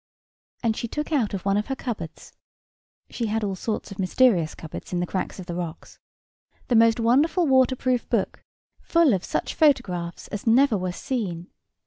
[0.63, 2.33] And she took out of one of her cupboards
[3.11, 5.99] (she had all sorts of mysterious cupboards in the cracks of the rocks)
[6.69, 8.43] the most wonderful waterproof book,
[8.81, 11.51] full of such photographs as never were seen.